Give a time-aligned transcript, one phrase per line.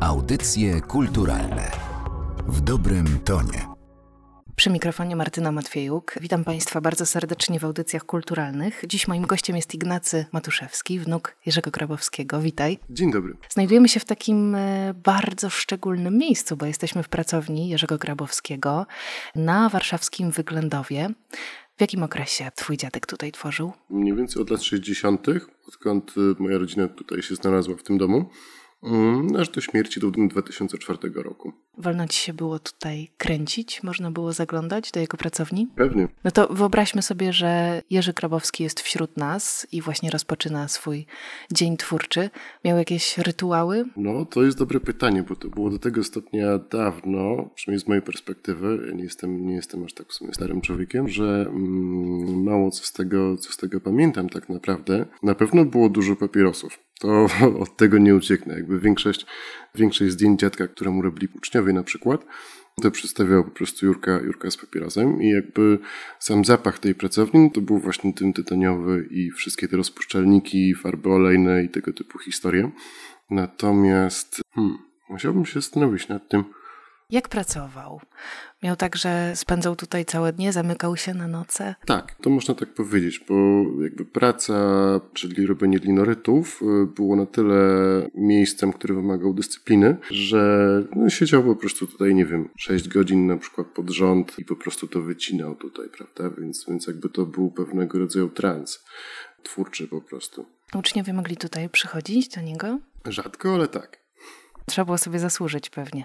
[0.00, 1.70] Audycje kulturalne
[2.48, 3.66] w dobrym tonie.
[4.56, 6.14] Przy mikrofonie Martyna Matwiejuk.
[6.20, 8.82] Witam Państwa bardzo serdecznie w audycjach kulturalnych.
[8.86, 12.40] Dziś moim gościem jest Ignacy Matuszewski, wnuk Jerzego Grabowskiego.
[12.40, 12.78] Witaj.
[12.90, 13.36] Dzień dobry.
[13.48, 18.86] Znajdujemy się w takim e, bardzo szczególnym miejscu, bo jesteśmy w pracowni Jerzego Grabowskiego
[19.34, 21.08] na warszawskim Wyględowie.
[21.76, 23.72] W jakim okresie twój dziadek tutaj tworzył?
[23.90, 25.26] Mniej więcej od lat 60.,
[25.68, 28.30] odkąd y, moja rodzina tutaj się znalazła w tym domu.
[28.82, 31.52] Mm, aż do śmierci do 2004 roku.
[31.78, 33.82] Wolno ci się było tutaj kręcić?
[33.82, 35.68] Można było zaglądać do jego pracowni?
[35.76, 36.08] Pewnie.
[36.24, 41.06] No to wyobraźmy sobie, że Jerzy Grabowski jest wśród nas i właśnie rozpoczyna swój
[41.52, 42.30] dzień twórczy.
[42.64, 43.84] Miał jakieś rytuały?
[43.96, 48.02] No, to jest dobre pytanie, bo to było do tego stopnia dawno, przynajmniej z mojej
[48.02, 52.70] perspektywy, ja nie jestem, nie jestem aż tak w sumie starym człowiekiem, że mm, mało
[52.70, 55.06] co z, tego, co z tego pamiętam tak naprawdę.
[55.22, 57.26] Na pewno było dużo papierosów to
[57.62, 58.54] od tego nie ucieknę.
[58.54, 59.26] Jakby większość,
[59.74, 62.24] większość zdjęć dziadka, któremu robili uczniowie na przykład,
[62.82, 65.78] to przedstawiał po prostu Jurka, Jurka z papierosem i jakby
[66.18, 71.64] sam zapach tej pracowni to był właśnie tym tytoniowy i wszystkie te rozpuszczalniki, farby olejne
[71.64, 72.70] i tego typu historie.
[73.30, 74.78] Natomiast hmm,
[75.08, 76.44] musiałbym się zastanowić nad tym,
[77.10, 78.00] jak pracował?
[78.62, 81.74] Miał tak, że spędzał tutaj całe dnie, zamykał się na noce?
[81.86, 83.34] Tak, to można tak powiedzieć, bo
[83.82, 84.54] jakby praca,
[85.12, 87.56] czyli robienie linorytów, y, było na tyle
[88.14, 93.36] miejscem, które wymagał dyscypliny, że no, siedział po prostu tutaj, nie wiem, 6 godzin na
[93.36, 96.36] przykład pod rząd i po prostu to wycinał tutaj, prawda?
[96.40, 98.84] Więc, więc jakby to był pewnego rodzaju trans
[99.42, 100.46] twórczy po prostu.
[100.74, 102.78] Uczniowie mogli tutaj przychodzić do niego?
[103.04, 104.00] Rzadko, ale tak.
[104.66, 106.04] Trzeba było sobie zasłużyć pewnie.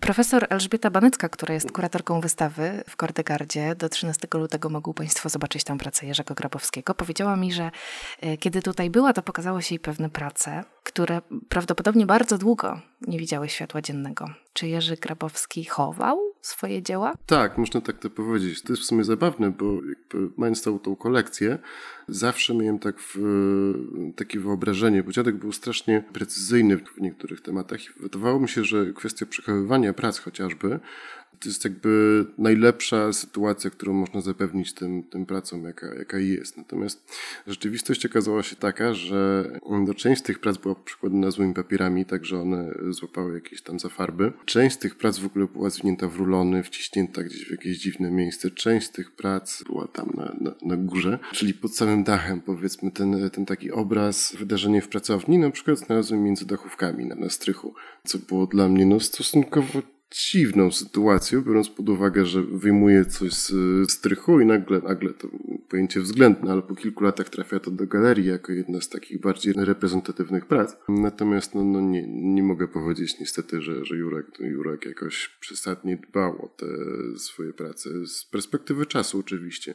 [0.00, 5.64] Profesor Elżbieta Banycka, która jest kuratorką wystawy w Kordegardzie, do 13 lutego mogą Państwo zobaczyć
[5.64, 7.70] tam pracę Jerzego Grabowskiego, powiedziała mi, że
[8.20, 13.18] e, kiedy tutaj była, to pokazało się jej pewne prace, które prawdopodobnie bardzo długo nie
[13.18, 14.30] widziały światła dziennego.
[14.52, 17.14] Czy Jerzy Grabowski chował swoje dzieła?
[17.26, 18.62] Tak, można tak to powiedzieć.
[18.62, 19.80] To jest w sumie zabawne, bo
[20.36, 21.58] mając całą tą kolekcję,
[22.08, 23.18] zawsze miałem tak w,
[24.16, 28.92] takie wyobrażenie, bo dziadek był strasznie precyzyjny w niektórych tematach i wydawało mi się, że
[28.92, 30.80] kwestia przechowywania prac chociażby
[31.40, 36.56] to jest jakby najlepsza sytuacja, którą można zapewnić tym, tym pracom, jaka, jaka jest.
[36.56, 37.12] Natomiast
[37.46, 42.40] rzeczywistość okazała się taka, że no, część z tych prac była przykładana złymi papierami, także
[42.40, 44.32] one złapały jakieś tam zafarby.
[44.44, 48.10] Część z tych prac w ogóle była zwinięta w rulony, wciśnięta gdzieś w jakieś dziwne
[48.10, 48.50] miejsce.
[48.50, 52.90] Część z tych prac była tam na, na, na górze, czyli pod samym dachem, powiedzmy,
[52.90, 57.74] ten, ten taki obraz, wydarzenie w pracowni, na przykład znalazłem między dachówkami na, na strychu,
[58.04, 59.82] co było dla mnie no, stosunkowo
[60.12, 63.52] dziwną sytuacją, biorąc pod uwagę, że wyjmuje coś z
[63.92, 65.28] strychu i nagle, nagle to
[65.68, 69.54] pojęcie względne, ale po kilku latach trafia to do galerii jako jedna z takich bardziej
[69.56, 70.76] reprezentatywnych prac.
[70.88, 76.44] Natomiast no, no nie, nie mogę powiedzieć niestety, że, że Jurek, Jurek jakoś przesadnie dbał
[76.44, 76.66] o te
[77.18, 78.06] swoje prace.
[78.06, 79.74] Z perspektywy czasu oczywiście.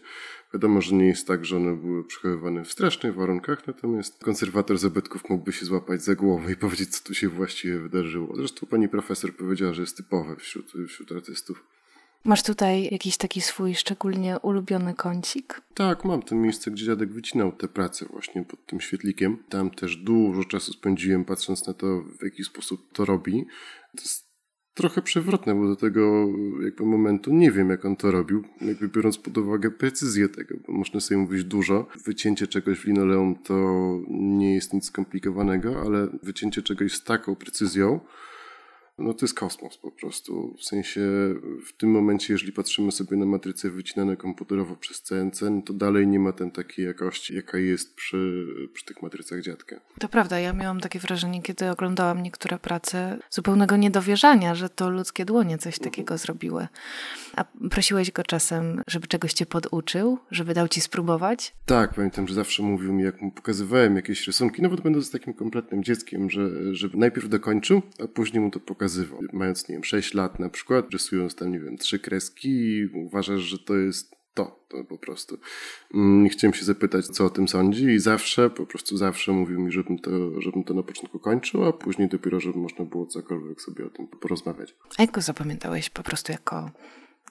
[0.54, 5.30] Wiadomo, że nie jest tak, że one były przechowywane w strasznych warunkach, natomiast konserwator zabytków
[5.30, 8.36] mógłby się złapać za głowę i powiedzieć, co tu się właściwie wydarzyło.
[8.36, 11.64] Zresztą pani profesor powiedziała, że jest typowe wśród, wśród artystów.
[12.24, 15.62] Masz tutaj jakiś taki swój szczególnie ulubiony kącik?
[15.74, 19.44] Tak, mam to miejsce, gdzie dziadek wycinał te prace właśnie pod tym świetlikiem.
[19.50, 23.46] Tam też dużo czasu spędziłem patrząc na to, w jaki sposób to robi.
[23.96, 24.27] To jest
[24.78, 26.28] trochę przewrotne, bo do tego
[26.64, 30.74] jakby momentu nie wiem, jak on to robił, jakby biorąc pod uwagę precyzję tego, bo
[30.74, 31.88] można sobie mówić dużo.
[32.06, 33.56] Wycięcie czegoś w linoleum to
[34.10, 38.00] nie jest nic skomplikowanego, ale wycięcie czegoś z taką precyzją,
[38.98, 40.56] no to jest kosmos po prostu.
[40.58, 41.02] W sensie
[41.66, 46.08] w tym momencie, jeżeli patrzymy sobie na matryce wycinane komputerowo przez CNC, no to dalej
[46.08, 49.76] nie ma tam takiej jakości, jaka jest przy, przy tych matrycach dziadka.
[50.00, 55.26] To prawda, ja miałam takie wrażenie, kiedy oglądałam niektóre prace, zupełnego niedowierzania, że to ludzkie
[55.26, 56.68] dłonie coś takiego zrobiły.
[57.36, 61.56] A prosiłeś go czasem, żeby czegoś cię poduczył, żeby dał ci spróbować?
[61.66, 65.84] Tak, pamiętam, że zawsze mówił mi, jak mu pokazywałem jakieś rysunki, nawet będąc takim kompletnym
[65.84, 69.20] dzieckiem, że, że najpierw dokończył, a później mu to pokazał pokazywał.
[69.34, 73.60] Mając, nie wiem, 6 lat na przykład, rysując tam, nie wiem, trzy kreski uważasz, że
[73.60, 75.38] to jest to, to po prostu.
[75.94, 79.72] Mm, chciałem się zapytać, co o tym sądzi i zawsze, po prostu zawsze mówił mi,
[79.72, 83.86] żebym to, żebym to na początku kończył, a później dopiero, żeby można było cokolwiek sobie
[83.86, 84.76] o tym porozmawiać.
[84.98, 86.72] A jak go zapamiętałeś po prostu jako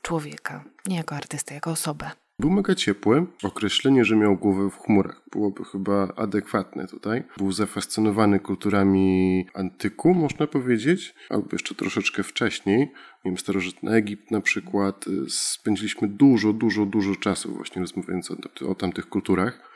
[0.03, 2.11] człowieka, nie jako artystę, jako osobę?
[2.39, 3.27] Był mega ciepły.
[3.43, 7.23] Określenie, że miał głowę w chmurach byłoby chyba adekwatne tutaj.
[7.37, 12.79] Był zafascynowany kulturami antyku, można powiedzieć, albo jeszcze troszeczkę wcześniej.
[12.79, 15.05] Nie wiem, starożytny Egipt na przykład.
[15.29, 18.37] Spędziliśmy dużo, dużo, dużo czasu właśnie rozmawiając o,
[18.69, 19.76] o tamtych kulturach.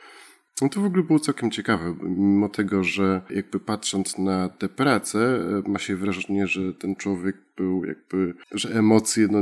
[0.61, 5.39] No to w ogóle było całkiem ciekawe, mimo tego, że jakby patrząc na tę pracę,
[5.67, 9.39] e, ma się wrażenie, że ten człowiek był jakby, że emocje no,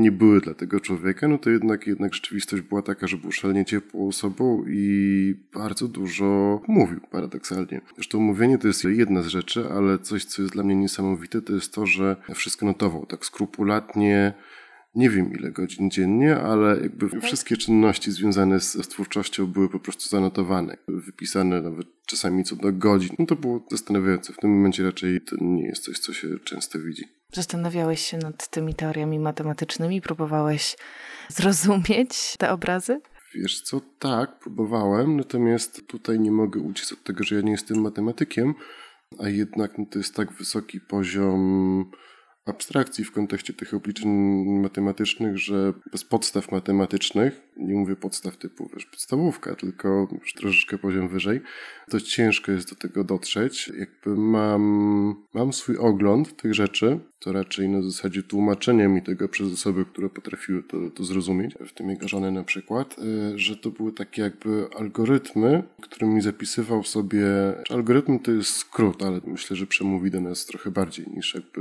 [0.00, 3.64] nie były dla tego człowieka, no to jednak, jednak rzeczywistość była taka, że był szalenie
[3.64, 7.80] ciepłą osobą i bardzo dużo mówił, paradoksalnie.
[7.94, 11.52] Zresztą mówienie to jest jedna z rzeczy, ale coś, co jest dla mnie niesamowite, to
[11.52, 14.34] jest to, że wszystko notował tak skrupulatnie,
[14.94, 17.22] nie wiem ile godzin dziennie, ale jakby tak.
[17.22, 22.72] wszystkie czynności związane z, z twórczością były po prostu zanotowane, wypisane nawet czasami co do
[22.72, 23.16] godzin.
[23.18, 24.32] No to było zastanawiające.
[24.32, 27.04] W tym momencie raczej to nie jest coś, co się często widzi.
[27.32, 30.00] Zastanawiałeś się nad tymi teoriami matematycznymi?
[30.00, 30.76] Próbowałeś
[31.28, 33.00] zrozumieć te obrazy?
[33.34, 37.80] Wiesz co, tak, próbowałem, natomiast tutaj nie mogę uciec od tego, że ja nie jestem
[37.80, 38.54] matematykiem,
[39.18, 41.90] a jednak no, to jest tak wysoki poziom
[42.50, 44.10] abstrakcji w kontekście tych obliczeń
[44.60, 51.08] matematycznych, że bez podstaw matematycznych, nie mówię podstaw typu wiesz, podstawówka, tylko już troszeczkę poziom
[51.08, 51.40] wyżej,
[51.90, 53.72] to ciężko jest do tego dotrzeć.
[53.78, 59.52] Jakby mam, mam swój ogląd tych rzeczy, to raczej na zasadzie tłumaczenia mi tego przez
[59.52, 63.70] osoby, które potrafiły to, to zrozumieć, w tym jego żonę na przykład, y, że to
[63.70, 67.24] były takie jakby algorytmy, którymi zapisywał sobie,
[67.70, 71.60] algorytm to jest skrót, ale myślę, że przemówi do nas trochę bardziej niż jakby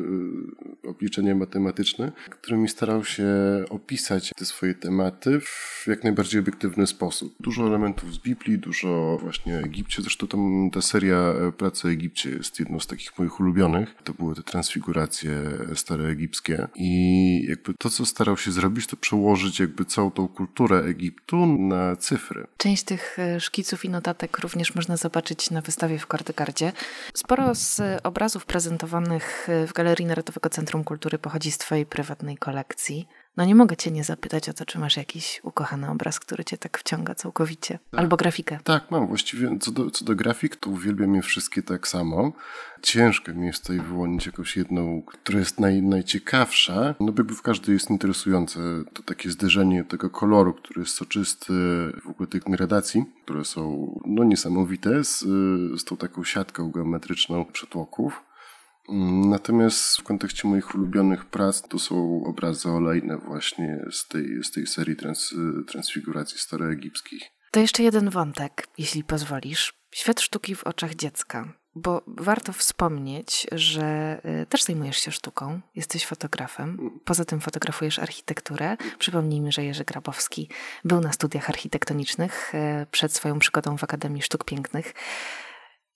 [0.84, 3.28] obliczenie matematyczne, którymi starał się
[3.70, 7.36] opisać te swoje tematy w jak najbardziej obiektywny sposób.
[7.40, 12.30] Dużo elementów z Biblii, dużo właśnie Egipcie, zresztą tam ta seria e, pracy o Egipcie
[12.30, 13.96] jest jedną z takich moich ulubionych.
[14.04, 19.86] To były te transfiguracje staroegipskie i jakby to, co starał się zrobić, to przełożyć jakby
[19.86, 22.48] całą tą kulturę Egiptu na cyfry.
[22.58, 26.72] Część tych e, szkiców i notatek również można zobaczyć na wystawie w Kortegardzie.
[27.14, 33.08] Sporo z obrazów prezentowanych w Galerii Narodowego Centrum Kultury pochodzi z Twojej prywatnej kolekcji.
[33.40, 36.58] No nie mogę Cię nie zapytać o to, czy masz jakiś ukochany obraz, który Cię
[36.58, 37.80] tak wciąga całkowicie.
[37.92, 38.00] Tak.
[38.00, 38.60] Albo grafikę.
[38.64, 39.08] Tak, mam.
[39.08, 42.32] Właściwie co do, co do grafik, to uwielbiam je wszystkie tak samo.
[42.82, 46.96] Ciężko mi jest tutaj wyłonić jakąś jedną, która jest naj, najciekawsza.
[47.00, 48.60] No jakby w każdej jest interesujące
[48.94, 51.54] to takie zderzenie tego koloru, który jest soczysty,
[52.04, 55.20] w ogóle tych gradacji, które są no niesamowite, z,
[55.82, 58.29] z tą taką siatką geometryczną przetłoków.
[59.30, 64.68] Natomiast w kontekście moich ulubionych prac to są obrazy olejne właśnie z tej, z tej
[64.68, 65.34] serii trans,
[65.68, 67.22] transfiguracji staroegipskich.
[67.52, 69.74] To jeszcze jeden wątek, jeśli pozwolisz.
[69.92, 71.54] Świat sztuki w oczach dziecka.
[71.76, 78.78] Bo warto wspomnieć, że y, też zajmujesz się sztuką, jesteś fotografem, poza tym fotografujesz architekturę.
[79.00, 80.50] Przypomnijmy, że Jerzy Grabowski
[80.86, 84.94] był na studiach architektonicznych y, przed swoją przygodą w Akademii Sztuk Pięknych.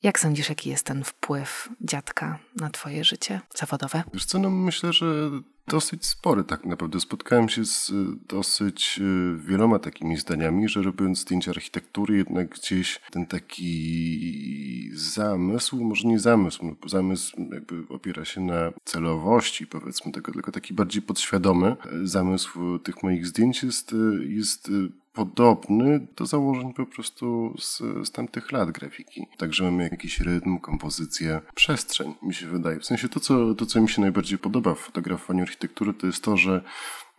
[0.03, 4.03] Jak sądzisz, jaki jest ten wpływ dziadka na twoje życie zawodowe?
[4.13, 5.31] Wiesz co, no myślę, że
[5.67, 6.99] dosyć spory tak naprawdę.
[6.99, 7.93] Spotkałem się z y,
[8.27, 16.07] dosyć y, wieloma takimi zdaniami, że robiąc zdjęcia architektury jednak gdzieś ten taki zamysł, może
[16.07, 21.01] nie zamysł, no bo zamysł jakby opiera się na celowości powiedzmy tego, tylko taki bardziej
[21.01, 24.71] podświadomy zamysł tych moich zdjęć jest, y, jest
[25.13, 27.77] podobny do założeń po prostu z,
[28.07, 29.27] z tamtych lat grafiki.
[29.37, 32.79] Także mamy jakiś rytm, kompozycję, przestrzeń, mi się wydaje.
[32.79, 36.23] W sensie to, co, to, co mi się najbardziej podoba w fotografowaniu architektury, to jest
[36.23, 36.63] to, że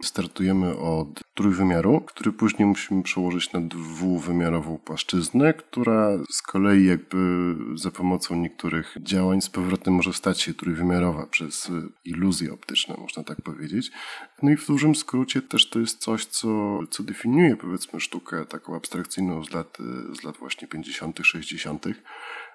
[0.02, 7.90] Startujemy od trójwymiaru, który później musimy przełożyć na dwuwymiarową płaszczyznę, która z kolei jakby za
[7.90, 11.70] pomocą niektórych działań z powrotem może stać się trójwymiarowa przez
[12.04, 13.90] iluzje optyczne, można tak powiedzieć.
[14.42, 18.76] No i w dużym skrócie też to jest coś, co, co definiuje powiedzmy sztukę taką
[18.76, 19.78] abstrakcyjną z lat,
[20.20, 21.86] z lat właśnie 50., 60.,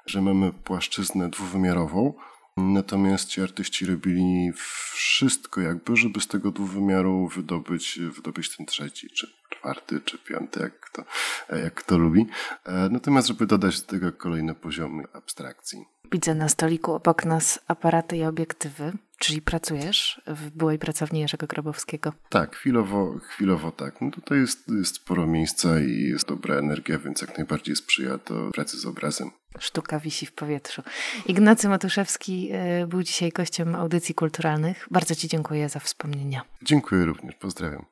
[0.05, 2.13] że mamy płaszczyznę dwuwymiarową,
[2.59, 4.51] Natomiast ci artyści robili
[4.93, 10.79] wszystko jakby, żeby z tego dwuwymiaru wydobyć, wydobyć ten trzeci, czy czwarty, czy piąty, jak
[10.79, 11.03] kto,
[11.49, 12.27] jak kto lubi.
[12.65, 15.85] E, natomiast żeby dodać do tego kolejne poziomy abstrakcji.
[16.11, 18.91] Widzę na stoliku obok nas aparaty i obiektywy.
[19.19, 22.13] Czyli pracujesz w byłej pracowni Jerzego Grabowskiego?
[22.29, 24.01] Tak, chwilowo, chwilowo tak.
[24.01, 28.51] No tutaj jest, jest sporo miejsca i jest dobra energia, więc jak najbardziej sprzyja to
[28.51, 29.31] pracy z obrazem.
[29.59, 30.81] Sztuka wisi w powietrzu.
[31.25, 32.49] Ignacy Matuszewski
[32.83, 34.87] y, był dzisiaj gościem audycji kulturalnych.
[34.91, 36.41] Bardzo Ci dziękuję za wspomnienia.
[36.61, 37.85] Dziękuję również, pozdrawiam.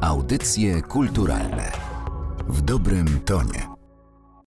[0.00, 1.72] Audycje kulturalne
[2.48, 3.73] w dobrym tonie.